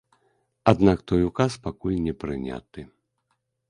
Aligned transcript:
Аднак 0.71 1.03
той 1.11 1.27
указ 1.29 1.51
пакуль 1.69 2.03
не 2.09 2.13
прыняты. 2.25 2.81